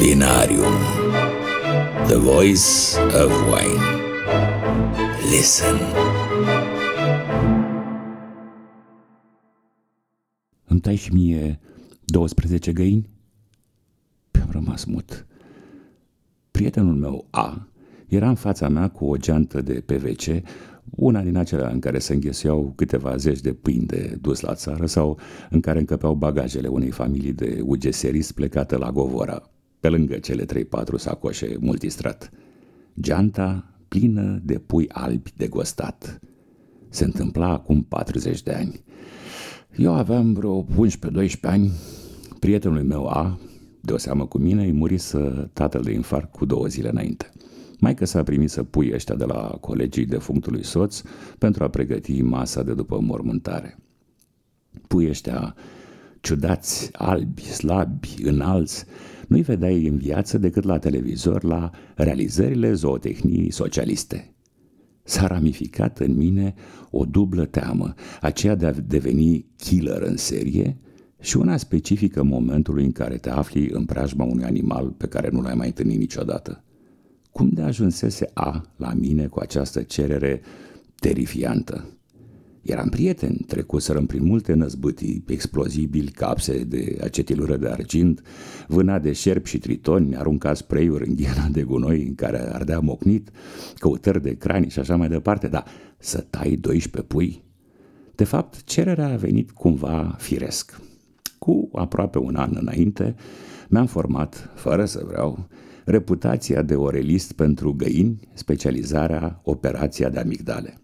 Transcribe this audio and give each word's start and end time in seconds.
Vinarium 0.00 0.72
The 2.06 2.18
voice 2.18 2.96
of 3.24 3.30
wine 3.50 3.82
Listen 5.30 5.76
Îmi 10.66 10.80
tai 10.80 10.94
și 10.94 11.12
mie 11.12 11.60
12 12.04 12.72
găini? 12.72 13.10
Am 14.42 14.48
rămas 14.50 14.84
mut. 14.84 15.26
Prietenul 16.50 16.94
meu 16.94 17.26
A 17.30 17.68
era 18.08 18.28
în 18.28 18.34
fața 18.34 18.68
mea 18.68 18.88
cu 18.88 19.04
o 19.04 19.16
geantă 19.16 19.60
de 19.60 19.82
PVC, 19.86 20.42
una 20.90 21.22
din 21.22 21.36
acelea 21.36 21.68
în 21.68 21.78
care 21.78 21.98
se 21.98 22.14
înghesuiau 22.14 22.72
câteva 22.76 23.16
zeci 23.16 23.40
de 23.40 23.52
pâini 23.52 23.86
de 23.86 24.18
dus 24.20 24.40
la 24.40 24.54
țară 24.54 24.86
sau 24.86 25.18
în 25.50 25.60
care 25.60 25.78
încăpeau 25.78 26.14
bagajele 26.14 26.68
unei 26.68 26.90
familii 26.90 27.32
de 27.32 27.60
ugeserist 27.64 28.32
plecată 28.32 28.76
la 28.76 28.90
Govora, 28.90 29.42
pe 29.80 29.88
lângă 29.88 30.18
cele 30.18 30.44
3-4 30.44 30.46
sacoșe 30.96 31.56
multistrat. 31.60 32.30
Geanta 33.00 33.70
plină 33.88 34.40
de 34.44 34.58
pui 34.58 34.88
albi 34.88 35.32
de 35.36 35.46
gostat. 35.46 36.20
Se 36.88 37.04
întâmpla 37.04 37.52
acum 37.52 37.82
40 37.82 38.42
de 38.42 38.52
ani. 38.52 38.82
Eu 39.76 39.94
aveam 39.94 40.32
vreo 40.32 40.64
11-12 40.64 40.66
ani. 41.42 41.70
Prietenul 42.38 42.82
meu 42.82 43.06
A, 43.06 43.38
de 43.80 43.92
o 43.92 43.96
seamă 43.96 44.26
cu 44.26 44.38
mine, 44.38 44.64
îi 44.64 44.72
murise 44.72 45.50
tatăl 45.52 45.82
de 45.82 45.92
infarct 45.92 46.32
cu 46.32 46.44
două 46.44 46.66
zile 46.66 46.88
înainte. 46.88 47.32
Maica 47.80 48.04
s-a 48.04 48.22
primit 48.22 48.50
să 48.50 48.62
pui 48.62 48.90
ăștia 48.94 49.14
de 49.14 49.24
la 49.24 49.56
colegii 49.60 50.06
de 50.06 50.16
functului 50.16 50.64
soț 50.64 51.02
pentru 51.38 51.64
a 51.64 51.68
pregăti 51.68 52.22
masa 52.22 52.62
de 52.62 52.74
după 52.74 53.00
mormântare. 53.00 53.78
Pui 54.86 55.08
ăștia 55.08 55.54
ciudați, 56.20 56.88
albi, 56.92 57.42
slabi, 57.42 58.16
înalți, 58.22 58.84
nu-i 59.28 59.42
vedeai 59.42 59.86
în 59.86 59.96
viață 59.96 60.38
decât 60.38 60.64
la 60.64 60.78
televizor 60.78 61.44
la 61.44 61.70
realizările 61.94 62.72
zootehniei 62.72 63.50
socialiste. 63.50 64.32
S-a 65.02 65.26
ramificat 65.26 65.98
în 65.98 66.16
mine 66.16 66.54
o 66.90 67.04
dublă 67.04 67.44
teamă, 67.44 67.94
aceea 68.20 68.54
de 68.54 68.66
a 68.66 68.72
deveni 68.72 69.46
killer 69.56 70.02
în 70.02 70.16
serie 70.16 70.76
și 71.20 71.36
una 71.36 71.56
specifică 71.56 72.22
momentului 72.22 72.84
în 72.84 72.92
care 72.92 73.16
te 73.16 73.30
afli 73.30 73.68
în 73.70 73.84
preajma 73.84 74.24
unui 74.24 74.44
animal 74.44 74.88
pe 74.88 75.06
care 75.06 75.28
nu 75.32 75.40
l-ai 75.40 75.54
mai 75.54 75.66
întâlnit 75.66 75.98
niciodată. 75.98 76.64
Cum 77.30 77.48
de 77.48 77.62
ajunsese 77.62 78.30
A 78.34 78.70
la 78.76 78.92
mine 78.92 79.26
cu 79.26 79.40
această 79.40 79.82
cerere 79.82 80.40
terifiantă? 80.94 81.88
Eram 82.68 82.88
prieten, 82.88 83.36
trecuserăm 83.46 84.06
prin 84.06 84.24
multe 84.24 84.52
năzbâtii, 84.52 85.24
explozibili, 85.26 86.10
capse 86.10 86.64
de 86.64 86.98
acetilură 87.02 87.56
de 87.56 87.68
argint, 87.68 88.22
vâna 88.66 88.98
de 88.98 89.12
șerp 89.12 89.46
și 89.46 89.58
tritoni, 89.58 90.16
arunca 90.16 90.54
spray-uri 90.54 91.08
în 91.08 91.14
ghiena 91.14 91.48
de 91.50 91.62
gunoi 91.62 92.06
în 92.06 92.14
care 92.14 92.54
ardea 92.54 92.78
mocnit, 92.78 93.30
căutări 93.78 94.22
de 94.22 94.34
crani 94.34 94.70
și 94.70 94.78
așa 94.78 94.96
mai 94.96 95.08
departe, 95.08 95.48
dar 95.48 95.64
să 95.98 96.20
tai 96.30 96.56
12 96.56 97.12
pui? 97.12 97.42
De 98.14 98.24
fapt, 98.24 98.64
cererea 98.64 99.12
a 99.12 99.16
venit 99.16 99.50
cumva 99.50 100.14
firesc. 100.18 100.80
Cu 101.38 101.68
aproape 101.72 102.18
un 102.18 102.36
an 102.36 102.56
înainte, 102.60 103.14
mi-am 103.68 103.86
format, 103.86 104.50
fără 104.54 104.84
să 104.84 105.04
vreau, 105.06 105.48
reputația 105.84 106.62
de 106.62 106.74
orelist 106.74 107.32
pentru 107.32 107.74
găini, 107.74 108.20
specializarea 108.32 109.40
operația 109.42 110.08
de 110.08 110.18
amigdale. 110.18 110.78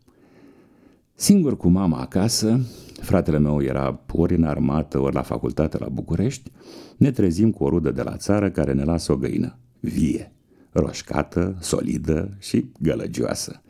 Singur 1.17 1.57
cu 1.57 1.69
mama 1.69 2.01
acasă, 2.01 2.61
fratele 3.01 3.39
meu 3.39 3.63
era 3.63 4.01
ori 4.13 4.35
în 4.35 4.45
armată, 4.45 5.01
ori 5.01 5.15
la 5.15 5.23
facultate 5.23 5.79
la 5.79 5.89
București, 5.89 6.51
ne 6.97 7.11
trezim 7.11 7.51
cu 7.51 7.65
o 7.65 7.69
rudă 7.69 7.91
de 7.91 8.03
la 8.03 8.17
țară 8.17 8.51
care 8.51 8.73
ne 8.73 8.85
lasă 8.85 9.13
o 9.13 9.17
găină, 9.17 9.59
vie, 9.81 10.33
roșcată, 10.71 11.57
solidă 11.61 12.37
și 12.39 12.71
gălăgioasă. 12.81 13.63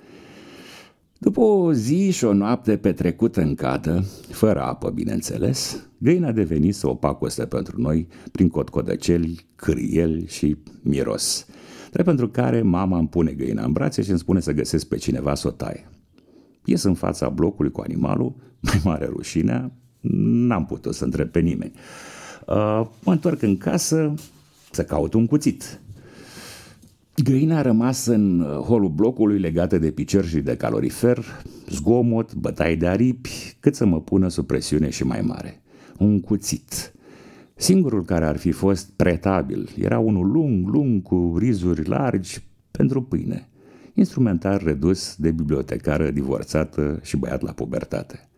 După 1.18 1.40
o 1.40 1.72
zi 1.72 2.10
și 2.10 2.24
o 2.24 2.32
noapte 2.32 2.76
petrecută 2.76 3.40
în 3.40 3.54
cadă, 3.54 4.04
fără 4.30 4.62
apă, 4.62 4.90
bineînțeles, 4.90 5.88
găina 5.98 6.32
devenise 6.32 6.86
o 6.86 6.94
pacoste 6.94 7.44
pentru 7.46 7.80
noi 7.80 8.08
prin 8.32 8.48
cotcodăceli, 8.48 9.46
câriel 9.56 10.26
și 10.26 10.56
miros. 10.82 11.46
Drept 11.90 12.08
pentru 12.08 12.28
care 12.28 12.62
mama 12.62 12.98
îmi 12.98 13.08
pune 13.08 13.32
găina 13.32 13.64
în 13.64 13.72
brațe 13.72 14.02
și 14.02 14.10
îmi 14.10 14.18
spune 14.18 14.40
să 14.40 14.52
găsesc 14.52 14.86
pe 14.86 14.96
cineva 14.96 15.34
să 15.34 15.48
o 15.48 15.50
taie. 15.50 15.88
Ies 16.64 16.82
în 16.82 16.94
fața 16.94 17.28
blocului 17.28 17.70
cu 17.70 17.80
animalul, 17.80 18.34
mai 18.60 18.80
mare 18.84 19.06
rușinea, 19.06 19.72
n-am 20.10 20.66
putut 20.66 20.94
să 20.94 21.04
întreb 21.04 21.28
pe 21.28 21.40
nimeni. 21.40 21.72
Uh, 22.46 22.86
mă 23.04 23.12
întorc 23.12 23.42
în 23.42 23.56
casă 23.56 24.14
să 24.70 24.84
caut 24.84 25.14
un 25.14 25.26
cuțit. 25.26 25.80
Găina 27.22 27.58
a 27.58 27.62
rămas 27.62 28.06
în 28.06 28.40
uh, 28.40 28.46
holul 28.46 28.88
blocului 28.88 29.38
legată 29.38 29.78
de 29.78 29.90
picior 29.90 30.24
și 30.24 30.40
de 30.40 30.56
calorifer, 30.56 31.24
zgomot, 31.68 32.34
bătaie 32.34 32.76
de 32.76 32.86
aripi, 32.86 33.56
cât 33.60 33.74
să 33.74 33.86
mă 33.86 34.00
pună 34.00 34.28
sub 34.28 34.46
presiune 34.46 34.90
și 34.90 35.04
mai 35.04 35.20
mare. 35.20 35.62
Un 35.98 36.20
cuțit. 36.20 36.94
Singurul 37.54 38.04
care 38.04 38.26
ar 38.26 38.36
fi 38.36 38.50
fost 38.50 38.90
pretabil 38.96 39.68
era 39.78 39.98
unul 39.98 40.30
lung, 40.30 40.68
lung, 40.68 41.02
cu 41.02 41.34
rizuri 41.38 41.88
largi 41.88 42.44
pentru 42.70 43.02
pâine. 43.02 43.48
Instrumentar 43.94 44.62
redus 44.62 45.16
de 45.16 45.30
bibliotecară 45.30 46.10
divorțată 46.10 46.98
și 47.02 47.16
băiat 47.16 47.42
la 47.42 47.52
pubertate. 47.52 48.28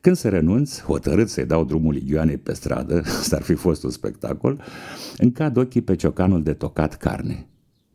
Când 0.00 0.16
se 0.16 0.28
renunț, 0.28 0.80
hotărât 0.80 1.28
să-i 1.28 1.46
dau 1.46 1.64
drumul 1.64 1.92
Ligioanei 1.92 2.36
pe 2.36 2.52
stradă, 2.52 3.02
s 3.28 3.32
ar 3.32 3.42
fi 3.42 3.54
fost 3.54 3.84
un 3.84 3.90
spectacol, 3.90 4.62
încad 5.18 5.56
ochii 5.56 5.80
pe 5.80 5.96
ciocanul 5.96 6.42
de 6.42 6.52
tocat 6.52 6.96
carne– 6.96 7.44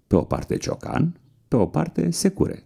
pe 0.07 0.15
o 0.15 0.21
parte 0.21 0.57
ciocan, 0.57 1.19
pe 1.47 1.55
o 1.55 1.65
parte 1.65 2.09
secure. 2.09 2.63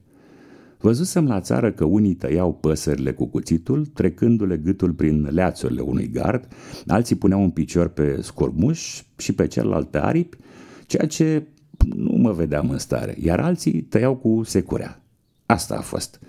Văzusem 0.78 1.28
la 1.28 1.42
țară 1.42 1.72
că 1.72 1.86
unii 1.86 2.14
tăiau 2.14 2.54
păsările 2.54 3.14
cu 3.14 3.26
cuțitul, 3.26 3.86
trecându-le 3.86 4.58
gâtul 4.58 4.92
prin 4.92 5.28
leațurile 5.32 5.82
unui 5.82 6.10
gard, 6.10 6.48
alții 6.88 7.16
puneau 7.16 7.42
un 7.42 7.50
picior 7.50 7.88
pe 7.88 8.22
scurmuș 8.22 9.04
și 9.18 9.34
pe 9.34 9.48
celălalt 9.48 9.90
pe 9.90 9.98
aripi, 9.98 10.38
ceea 10.86 11.08
ce 11.08 11.44
nu 11.96 12.12
mă 12.18 12.32
vedeam 12.32 12.70
în 12.70 12.78
stare, 12.78 13.16
iar 13.20 13.40
alții 13.40 13.82
tăiau 13.82 14.16
cu 14.16 14.42
securea. 14.44 15.04
Asta 15.46 15.76
a 15.78 15.82
fost. 15.82 16.20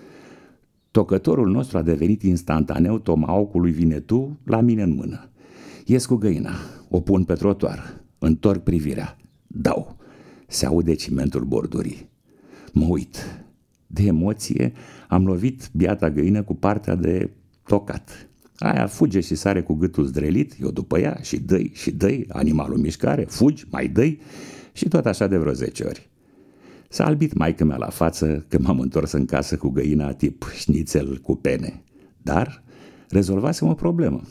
Tocătorul 0.91 1.51
nostru 1.51 1.77
a 1.77 1.81
devenit 1.81 2.23
instantaneu 2.23 2.97
tomahawkului 2.97 3.71
Vinetu 3.71 4.39
la 4.43 4.61
mine 4.61 4.83
în 4.83 4.93
mână. 4.93 5.29
Ies 5.85 6.05
cu 6.05 6.15
găina, 6.15 6.51
o 6.89 6.99
pun 6.99 7.23
pe 7.23 7.33
trotuar, 7.33 8.03
întorc 8.19 8.63
privirea, 8.63 9.17
dau. 9.47 9.95
Se 10.47 10.65
aude 10.65 10.93
cimentul 10.93 11.43
bordurii. 11.43 12.09
Mă 12.73 12.85
uit. 12.85 13.43
De 13.87 14.03
emoție 14.03 14.73
am 15.07 15.25
lovit 15.25 15.69
biata 15.73 16.09
găină 16.09 16.43
cu 16.43 16.55
partea 16.55 16.95
de 16.95 17.29
tocat. 17.63 18.29
Aia 18.57 18.87
fuge 18.87 19.19
și 19.19 19.35
sare 19.35 19.61
cu 19.61 19.73
gâtul 19.73 20.05
zdrelit, 20.05 20.55
eu 20.61 20.71
după 20.71 20.99
ea 20.99 21.19
și 21.21 21.39
dăi 21.39 21.71
și 21.73 21.91
dăi, 21.91 22.25
animalul 22.27 22.75
în 22.75 22.81
mișcare, 22.81 23.23
fugi, 23.23 23.65
mai 23.69 23.87
dăi 23.87 24.19
și 24.71 24.87
tot 24.87 25.05
așa 25.05 25.27
de 25.27 25.37
vreo 25.37 25.53
zece 25.53 25.83
ori. 25.83 26.09
S-a 26.89 27.05
albit 27.05 27.33
maică 27.33 27.63
mea 27.63 27.77
la 27.77 27.89
față 27.89 28.45
când 28.47 28.65
m-am 28.65 28.79
întors 28.79 29.11
în 29.11 29.25
casă 29.25 29.57
cu 29.57 29.69
găina 29.69 30.13
tip 30.13 30.51
șnițel 30.55 31.17
cu 31.17 31.35
pene. 31.35 31.83
Dar 32.17 32.63
rezolvasem 33.09 33.67
o 33.67 33.73
problemă. 33.73 34.21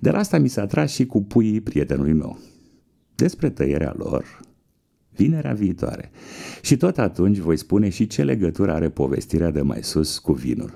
De 0.00 0.10
la 0.10 0.18
asta 0.18 0.38
mi 0.38 0.48
s-a 0.48 0.66
tras 0.66 0.92
și 0.92 1.06
cu 1.06 1.22
puii 1.22 1.60
prietenului 1.60 2.12
meu. 2.12 2.38
Despre 3.14 3.50
tăierea 3.50 3.94
lor 3.96 4.40
vinerea 5.20 5.52
viitoare. 5.52 6.10
Și 6.62 6.76
tot 6.76 6.98
atunci 6.98 7.38
voi 7.38 7.56
spune 7.56 7.88
și 7.88 8.06
ce 8.06 8.24
legătură 8.24 8.72
are 8.72 8.88
povestirea 8.88 9.50
de 9.50 9.60
mai 9.60 9.82
sus 9.82 10.18
cu 10.18 10.32
vinul. 10.32 10.74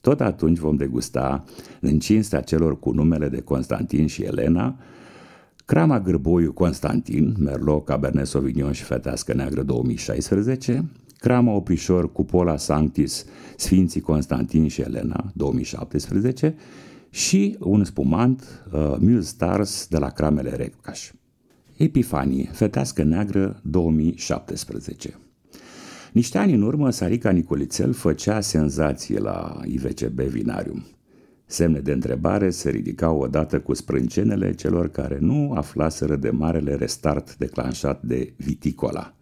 Tot 0.00 0.20
atunci 0.20 0.58
vom 0.58 0.76
degusta, 0.76 1.44
în 1.80 1.98
cinstea 1.98 2.40
celor 2.40 2.78
cu 2.78 2.90
numele 2.90 3.28
de 3.28 3.40
Constantin 3.40 4.06
și 4.06 4.22
Elena, 4.22 4.78
Crama 5.66 6.00
Gârboiu 6.00 6.52
Constantin, 6.52 7.34
Merlot, 7.38 7.84
Cabernet 7.84 8.26
Sauvignon 8.26 8.72
și 8.72 8.82
Fetească 8.82 9.34
Neagră 9.34 9.62
2016, 9.62 10.90
Crama 11.18 11.52
Oprișor 11.52 12.12
Cupola 12.12 12.56
Sanctis 12.56 13.24
Sfinții 13.56 14.00
Constantin 14.00 14.68
și 14.68 14.80
Elena 14.80 15.30
2017 15.34 16.54
și 17.10 17.56
un 17.60 17.84
spumant 17.84 18.66
uh, 18.72 18.94
Muse 18.98 19.28
Stars 19.28 19.86
de 19.86 19.98
la 19.98 20.08
Cramele 20.08 20.50
Reccaș. 20.50 21.10
Epifanie, 21.76 22.48
fetească 22.52 23.02
neagră 23.02 23.60
2017 23.62 25.18
Niște 26.12 26.38
ani 26.38 26.54
în 26.54 26.62
urmă, 26.62 26.90
Sarica 26.90 27.30
Nicolițel 27.30 27.92
făcea 27.92 28.40
senzație 28.40 29.18
la 29.18 29.60
IVCB 29.64 30.20
Vinarium. 30.20 30.84
Semne 31.46 31.78
de 31.78 31.92
întrebare 31.92 32.50
se 32.50 32.70
ridicau 32.70 33.18
odată 33.18 33.60
cu 33.60 33.74
sprâncenele 33.74 34.54
celor 34.54 34.88
care 34.88 35.18
nu 35.20 35.52
aflaseră 35.52 36.16
de 36.16 36.30
marele 36.30 36.74
restart 36.74 37.36
declanșat 37.36 38.02
de 38.02 38.32
Viticola. 38.36 39.14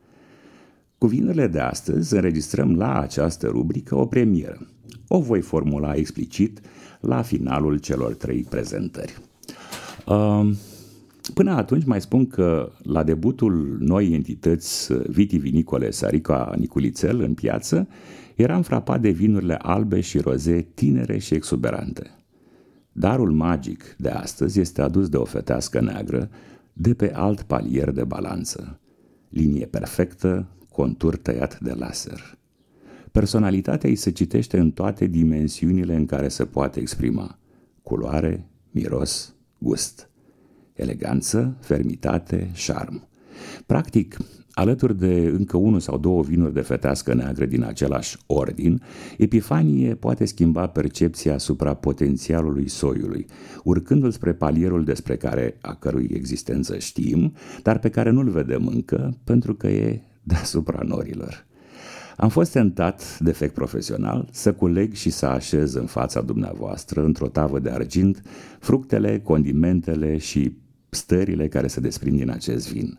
Cu 0.99 1.07
vinurile 1.07 1.47
de 1.47 1.59
astăzi 1.59 2.15
înregistrăm 2.15 2.77
la 2.77 3.01
această 3.01 3.47
rubrică 3.47 3.95
o 3.95 4.07
premieră. 4.07 4.67
O 5.09 5.21
voi 5.21 5.41
formula 5.41 5.95
explicit 5.95 6.61
la 7.01 7.23
finalul 7.23 7.79
celor 7.79 8.15
trei 8.15 8.47
prezentări. 8.49 9.19
Uh, 10.07 10.51
Până 11.33 11.53
atunci 11.53 11.85
mai 11.85 12.01
spun 12.01 12.27
că 12.27 12.73
la 12.83 13.03
debutul 13.03 13.77
noi 13.81 14.13
entități 14.13 14.93
vitivinicole 15.09 15.91
Sarica 15.91 16.53
Niculițel 16.57 17.21
în 17.21 17.35
piață, 17.35 17.89
eram 18.35 18.63
frapat 18.63 19.01
de 19.01 19.11
vinurile 19.11 19.55
albe 19.55 20.01
și 20.01 20.19
roze 20.19 20.67
tinere 20.75 21.19
și 21.19 21.35
exuberante. 21.35 22.11
Darul 22.93 23.33
magic 23.33 23.97
de 23.99 24.09
astăzi 24.09 24.61
este 24.61 24.83
adus 24.83 25.09
de 25.09 25.17
o 25.17 25.25
fetească 25.25 25.81
neagră 25.81 26.31
de 26.73 26.95
pe 26.95 27.13
alt 27.15 27.43
palier 27.43 27.91
de 27.91 28.05
balanță. 28.05 28.81
Linie 29.29 29.67
perfectă, 29.67 30.47
contur 30.73 31.17
tăiat 31.17 31.61
de 31.61 31.73
laser. 31.73 32.39
Personalitatea 33.13 33.89
îi 33.89 33.97
se 33.97 34.11
citește 34.11 34.59
în 34.59 34.71
toate 34.71 35.07
dimensiunile 35.07 35.95
în 35.95 36.07
care 36.07 36.29
se 36.29 36.45
poate 36.45 36.81
exprima. 36.81 37.39
Culoare, 37.83 38.49
miros, 38.71 39.35
gust. 39.59 40.09
Eleganță, 40.75 41.57
fermitate, 41.61 42.51
șarm. 42.53 43.09
Practic, 43.67 44.17
Alături 44.55 44.99
de 44.99 45.33
încă 45.37 45.57
unul 45.57 45.81
sau 45.81 45.99
două 45.99 46.23
vinuri 46.23 46.53
de 46.53 46.61
fetească 46.61 47.15
neagră 47.15 47.45
din 47.45 47.65
același 47.65 48.17
ordin, 48.27 48.83
Epifanie 49.19 49.95
poate 49.95 50.25
schimba 50.25 50.67
percepția 50.67 51.35
asupra 51.35 51.75
potențialului 51.75 52.69
soiului, 52.69 53.27
urcându-l 53.65 54.11
spre 54.11 54.33
palierul 54.33 54.85
despre 54.85 55.17
care 55.17 55.59
a 55.61 55.75
cărui 55.75 56.11
existență 56.13 56.79
știm, 56.79 57.35
dar 57.63 57.79
pe 57.79 57.89
care 57.89 58.11
nu-l 58.11 58.31
vedem 58.31 58.67
încă 58.67 59.19
pentru 59.25 59.55
că 59.55 59.67
e 59.67 60.01
deasupra 60.23 60.81
norilor. 60.83 61.47
Am 62.17 62.29
fost 62.29 62.53
tentat, 62.53 63.19
defect 63.19 63.55
profesional, 63.55 64.29
să 64.31 64.53
culeg 64.53 64.93
și 64.93 65.11
să 65.11 65.27
așez 65.27 65.75
în 65.75 65.87
fața 65.87 66.21
dumneavoastră, 66.21 67.05
într-o 67.05 67.29
tavă 67.29 67.59
de 67.59 67.71
argint, 67.71 68.23
fructele, 68.59 69.21
condimentele 69.21 70.17
și 70.17 70.57
stările 70.95 71.49
care 71.49 71.67
se 71.67 71.81
desprind 71.81 72.17
din 72.17 72.31
acest 72.31 72.73
vin. 72.73 72.99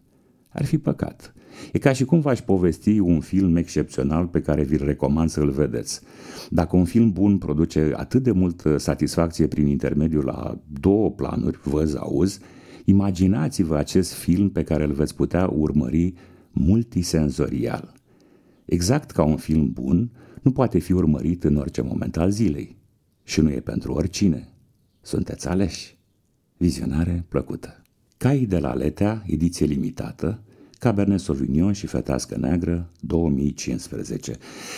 Ar 0.49 0.65
fi 0.65 0.77
păcat. 0.77 1.33
E 1.71 1.77
ca 1.79 1.93
și 1.93 2.05
cum 2.05 2.19
v-aș 2.19 2.41
povesti 2.41 2.99
un 2.99 3.19
film 3.19 3.55
excepțional 3.55 4.27
pe 4.27 4.41
care 4.41 4.63
vi-l 4.63 4.85
recomand 4.85 5.29
să-l 5.29 5.49
vedeți. 5.49 6.01
Dacă 6.49 6.75
un 6.75 6.85
film 6.85 7.11
bun 7.11 7.37
produce 7.37 7.93
atât 7.95 8.23
de 8.23 8.31
mult 8.31 8.63
satisfacție 8.77 9.47
prin 9.47 9.67
intermediul 9.67 10.25
la 10.25 10.59
două 10.79 11.11
planuri, 11.11 11.59
văz, 11.63 11.95
auz, 11.95 12.39
imaginați-vă 12.85 13.75
acest 13.75 14.13
film 14.13 14.49
pe 14.49 14.63
care 14.63 14.83
îl 14.83 14.91
veți 14.91 15.15
putea 15.15 15.47
urmări 15.47 16.13
multisenzorial. 16.51 17.93
Exact 18.65 19.11
ca 19.11 19.23
un 19.23 19.37
film 19.37 19.71
bun, 19.71 20.11
nu 20.41 20.51
poate 20.51 20.79
fi 20.79 20.91
urmărit 20.91 21.43
în 21.43 21.55
orice 21.55 21.81
moment 21.81 22.17
al 22.17 22.29
zilei. 22.29 22.77
Și 23.23 23.41
nu 23.41 23.51
e 23.51 23.59
pentru 23.59 23.93
oricine. 23.93 24.49
Sunteți 25.01 25.47
aleși. 25.47 25.97
Vizionare 26.57 27.25
plăcută. 27.27 27.84
Cai 28.25 28.45
de 28.45 28.57
la 28.57 28.73
Letea, 28.73 29.23
ediție 29.25 29.65
limitată, 29.65 30.39
Cabernet 30.79 31.19
Sauvignon 31.19 31.73
și 31.73 31.87
Fetească 31.87 32.37
Neagră 32.37 32.89
2015. 32.99 34.37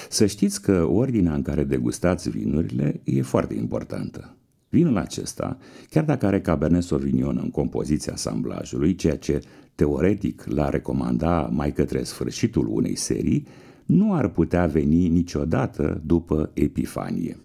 Să 0.10 0.26
știți 0.26 0.62
că 0.62 0.88
ordinea 0.90 1.34
în 1.34 1.42
care 1.42 1.64
degustați 1.64 2.30
vinurile 2.30 3.02
e 3.04 3.22
foarte 3.22 3.54
importantă. 3.54 4.36
Vinul 4.70 4.98
acesta, 4.98 5.58
chiar 5.90 6.04
dacă 6.04 6.26
are 6.26 6.42
Cabernet 6.42 6.84
Sauvignon 6.84 7.40
în 7.44 7.50
compoziția 7.50 8.14
asamblajului, 8.14 8.96
ceea 8.96 9.18
ce 9.18 9.42
teoretic 9.76 10.44
l-ar 10.46 10.72
recomanda 10.72 11.42
mai 11.42 11.74
către 11.74 12.04
sfârșitul 12.04 12.68
unei 12.68 12.96
serii, 12.96 13.48
nu 13.86 14.14
ar 14.14 14.28
putea 14.28 14.66
veni 14.66 15.08
niciodată 15.08 16.02
după 16.06 16.52
Epifanie. 16.54 17.38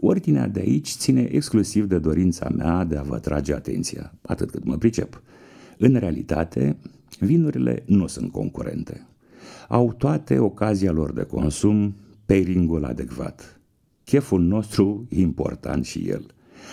Ordinea 0.00 0.46
de 0.46 0.60
aici 0.60 0.88
ține 0.88 1.22
exclusiv 1.22 1.84
de 1.84 1.98
dorința 1.98 2.48
mea 2.56 2.84
de 2.84 2.96
a 2.96 3.02
vă 3.02 3.18
trage 3.18 3.54
atenția, 3.54 4.14
atât 4.22 4.50
cât 4.50 4.64
mă 4.64 4.76
pricep. 4.76 5.22
În 5.78 5.94
realitate, 5.94 6.76
Vinurile 7.18 7.82
nu 7.86 8.06
sunt 8.06 8.32
concurente. 8.32 9.06
Au 9.68 9.92
toate 9.92 10.38
ocazia 10.38 10.90
lor 10.90 11.12
de 11.12 11.22
consum, 11.22 11.94
pairingul 12.26 12.84
adecvat. 12.84 13.60
Cheful 14.04 14.40
nostru 14.40 15.06
e 15.08 15.20
important 15.20 15.84
și 15.84 16.08
el. 16.08 16.26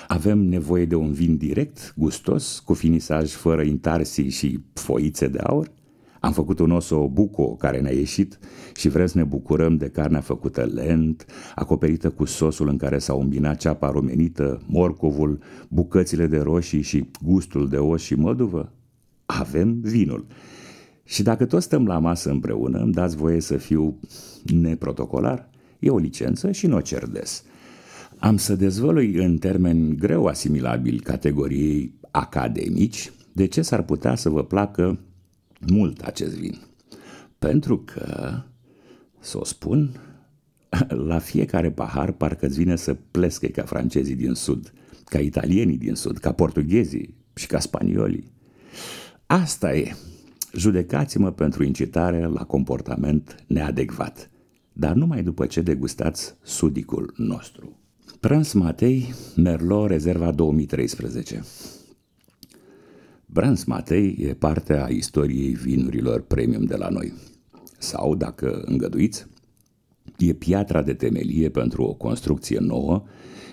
Avem 0.07 0.39
nevoie 0.39 0.85
de 0.85 0.95
un 0.95 1.11
vin 1.11 1.37
direct, 1.37 1.93
gustos, 1.97 2.59
cu 2.59 2.73
finisaj 2.73 3.31
fără 3.31 3.61
intarsii 3.61 4.29
și 4.29 4.59
foițe 4.73 5.27
de 5.27 5.39
aur? 5.39 5.71
Am 6.19 6.31
făcut 6.31 6.59
un 6.59 6.71
oso 6.71 7.07
buco 7.07 7.55
care 7.55 7.79
ne-a 7.79 7.91
ieșit 7.91 8.39
și 8.75 8.89
vrem 8.89 9.05
să 9.05 9.17
ne 9.17 9.23
bucurăm 9.23 9.77
de 9.77 9.89
carnea 9.89 10.21
făcută 10.21 10.69
lent, 10.73 11.25
acoperită 11.55 12.09
cu 12.09 12.25
sosul 12.25 12.67
în 12.67 12.77
care 12.77 12.97
s-a 12.97 13.13
umbinat 13.13 13.57
ceapa 13.57 13.89
rumenită, 13.89 14.61
morcovul, 14.65 15.39
bucățile 15.67 16.27
de 16.27 16.37
roșii 16.37 16.81
și 16.81 17.09
gustul 17.21 17.69
de 17.69 17.77
os 17.77 18.01
și 18.01 18.15
măduvă? 18.15 18.71
avem 19.27 19.79
vinul. 19.81 20.25
Și 21.03 21.23
dacă 21.23 21.45
toți 21.45 21.65
stăm 21.65 21.85
la 21.85 21.99
masă 21.99 22.29
împreună, 22.29 22.79
îmi 22.79 22.93
dați 22.93 23.15
voie 23.15 23.39
să 23.39 23.57
fiu 23.57 23.99
neprotocolar, 24.43 25.49
e 25.79 25.89
o 25.89 25.97
licență 25.97 26.51
și 26.51 26.67
nu 26.67 26.75
o 26.75 26.81
cer 26.81 27.05
des. 27.05 27.43
Am 28.17 28.37
să 28.37 28.55
dezvălui 28.55 29.15
în 29.15 29.37
termeni 29.37 29.95
greu 29.95 30.25
asimilabili 30.25 30.99
categoriei 30.99 31.93
academici 32.11 33.11
de 33.33 33.45
ce 33.45 33.61
s-ar 33.61 33.83
putea 33.83 34.15
să 34.15 34.29
vă 34.29 34.43
placă 34.43 34.99
mult 35.59 36.01
acest 36.01 36.35
vin. 36.35 36.61
Pentru 37.39 37.79
că, 37.79 38.33
să 39.19 39.39
o 39.39 39.43
spun, 39.43 39.99
la 41.09 41.19
fiecare 41.19 41.71
pahar 41.71 42.11
parcă-ți 42.11 42.57
vine 42.57 42.75
să 42.75 42.97
plescă 43.11 43.47
ca 43.47 43.63
francezii 43.63 44.15
din 44.15 44.33
sud, 44.33 44.73
ca 45.05 45.19
italienii 45.19 45.77
din 45.77 45.95
sud, 45.95 46.17
ca 46.17 46.31
portughezii 46.31 47.15
și 47.35 47.47
ca 47.47 47.59
spaniolii. 47.59 48.31
Asta 49.25 49.75
e. 49.75 49.95
Judecați-mă 50.53 51.31
pentru 51.31 51.63
incitare 51.63 52.25
la 52.25 52.43
comportament 52.43 53.43
neadecvat, 53.47 54.29
dar 54.73 54.95
numai 54.95 55.23
după 55.23 55.45
ce 55.45 55.61
degustați 55.61 56.35
sudicul 56.43 57.13
nostru. 57.17 57.79
Prans 58.19 58.53
Matei, 58.53 59.13
Merlot, 59.35 59.89
Rezerva 59.89 60.31
2013 60.31 61.43
Brans 63.37 63.63
Matei 63.63 64.15
e 64.19 64.33
parte 64.33 64.73
a 64.73 64.87
istoriei 64.87 65.53
vinurilor 65.53 66.21
premium 66.21 66.63
de 66.63 66.75
la 66.75 66.89
noi. 66.89 67.13
Sau, 67.77 68.15
dacă 68.15 68.61
îngăduiți, 68.65 69.25
e 70.17 70.33
piatra 70.33 70.81
de 70.81 70.93
temelie 70.93 71.49
pentru 71.49 71.83
o 71.83 71.93
construcție 71.93 72.59
nouă, 72.59 73.03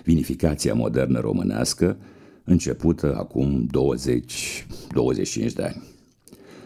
vinificația 0.03 0.73
modernă 0.73 1.19
românească, 1.19 1.97
începută 2.43 3.15
acum 3.17 3.69
20-25 5.49 5.53
de 5.53 5.63
ani. 5.63 5.83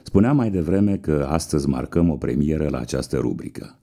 Spuneam 0.03 0.35
mai 0.35 0.51
devreme 0.51 0.97
că 0.97 1.25
astăzi 1.29 1.67
marcăm 1.67 2.09
o 2.09 2.15
premieră 2.15 2.69
la 2.69 2.79
această 2.79 3.17
rubrică. 3.17 3.79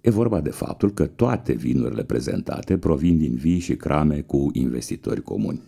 E 0.00 0.10
vorba 0.10 0.40
de 0.40 0.50
faptul 0.50 0.92
că 0.92 1.06
toate 1.06 1.52
vinurile 1.52 2.04
prezentate 2.04 2.78
provin 2.78 3.18
din 3.18 3.34
vii 3.34 3.58
și 3.58 3.76
crame 3.76 4.20
cu 4.20 4.50
investitori 4.52 5.22
comuni. 5.22 5.60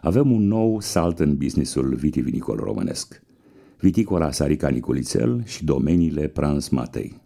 Avem 0.00 0.32
un 0.32 0.46
nou 0.46 0.80
salt 0.80 1.18
în 1.18 1.36
businessul 1.36 1.94
vitivinicol 1.94 2.56
românesc. 2.56 3.22
Viticola 3.80 4.30
Sarica 4.30 4.68
Niculițel 4.68 5.42
și 5.44 5.64
domeniile 5.64 6.28
Prans 6.28 6.68
Matei. 6.68 7.20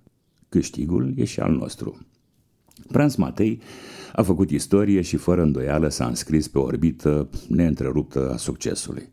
Câștigul 0.49 1.12
e 1.16 1.25
și 1.25 1.40
al 1.40 1.52
nostru. 1.52 2.07
Prans 2.88 3.14
Matei 3.14 3.61
a 4.12 4.23
făcut 4.23 4.50
istorie 4.50 5.00
și 5.00 5.16
fără 5.16 5.43
îndoială 5.43 5.88
s-a 5.88 6.07
înscris 6.07 6.49
pe 6.49 6.59
orbită 6.59 7.28
neîntreruptă 7.49 8.33
a 8.33 8.37
succesului. 8.37 9.12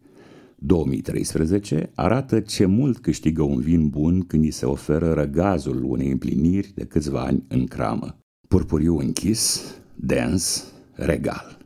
2013 0.55 1.91
arată 1.95 2.39
ce 2.39 2.65
mult 2.65 2.97
câștigă 2.97 3.43
un 3.43 3.59
vin 3.59 3.89
bun 3.89 4.21
când 4.21 4.43
îi 4.43 4.51
se 4.51 4.65
oferă 4.65 5.13
răgazul 5.13 5.83
unei 5.83 6.11
împliniri 6.11 6.71
de 6.75 6.85
câțiva 6.85 7.21
ani 7.21 7.43
în 7.47 7.65
cramă. 7.65 8.17
Purpuriu 8.47 8.97
închis, 8.97 9.61
dens, 9.95 10.73
regal. 10.93 11.60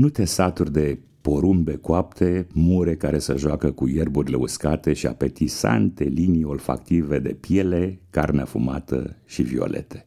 Nu 0.00 0.08
te 0.08 0.24
saturi 0.24 0.72
de 0.72 0.98
porumbe 1.20 1.76
coapte, 1.76 2.46
mure 2.52 2.96
care 2.96 3.18
se 3.18 3.34
joacă 3.36 3.70
cu 3.70 3.88
ierburile 3.88 4.36
uscate 4.36 4.92
și 4.92 5.06
apetisante 5.06 6.04
linii 6.04 6.44
olfactive 6.44 7.18
de 7.18 7.36
piele, 7.40 8.00
carne 8.10 8.44
fumată 8.44 9.16
și 9.24 9.42
violete. 9.42 10.06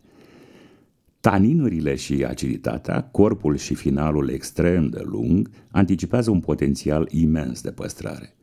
Taninurile 1.19 1.95
și 1.95 2.25
aciditatea, 2.27 3.03
corpul 3.03 3.57
și 3.57 3.73
finalul 3.73 4.29
extrem 4.29 4.87
de 4.87 5.01
lung, 5.05 5.49
anticipează 5.71 6.31
un 6.31 6.39
potențial 6.39 7.07
imens 7.11 7.61
de 7.61 7.71
păstrare. 7.71 8.35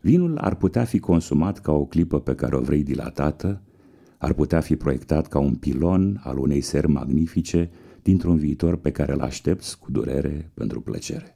Vinul 0.00 0.38
ar 0.38 0.54
putea 0.54 0.84
fi 0.84 0.98
consumat 0.98 1.58
ca 1.58 1.72
o 1.72 1.84
clipă 1.84 2.20
pe 2.20 2.34
care 2.34 2.56
o 2.56 2.60
vrei 2.60 2.82
dilatată, 2.82 3.62
ar 4.18 4.32
putea 4.32 4.60
fi 4.60 4.76
proiectat 4.76 5.26
ca 5.26 5.38
un 5.38 5.54
pilon 5.54 6.20
al 6.24 6.38
unei 6.38 6.60
seri 6.60 6.88
magnifice 6.88 7.70
dintr-un 8.02 8.36
viitor 8.36 8.76
pe 8.76 8.90
care 8.90 9.12
îl 9.12 9.20
aștepți 9.20 9.78
cu 9.78 9.90
durere 9.90 10.50
pentru 10.54 10.80
plăcere. 10.80 11.34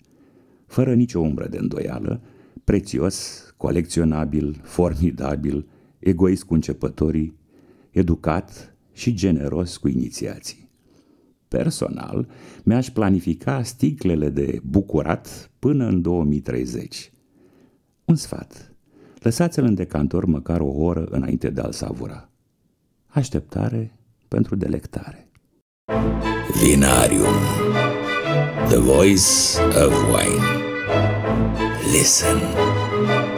Fără 0.67 0.95
nicio 0.95 1.21
umbră 1.21 1.47
de 1.49 1.59
îndoială, 1.59 2.21
prețios, 2.65 3.45
colecționabil, 3.57 4.61
formidabil, 4.63 5.67
egoist 5.99 6.45
cu 6.45 6.55
începătorii, 6.55 7.37
educat, 7.91 8.77
și 8.97 9.15
generos 9.15 9.77
cu 9.77 9.89
inițiații. 9.89 10.71
Personal, 11.49 12.29
mi-aș 12.65 12.91
planifica 12.91 13.63
sticlele 13.63 14.29
de 14.29 14.61
bucurat 14.65 15.51
până 15.59 15.87
în 15.87 16.03
2030. 16.03 17.13
Un 18.05 18.15
sfat. 18.15 18.75
Lăsați-l 19.19 19.65
în 19.65 19.75
decantor 19.75 20.25
măcar 20.25 20.61
o 20.61 20.67
oră 20.69 21.05
înainte 21.05 21.51
de 21.51 21.61
a-l 21.61 21.73
savura. 21.73 22.31
Așteptare 23.07 23.99
pentru 24.29 24.57
delectare. 24.57 25.29
Vinarium. 26.57 27.37
The 28.71 28.81
voice 28.81 29.59
of 29.59 29.93
wine. 30.09 30.41
Listen. 31.93 33.36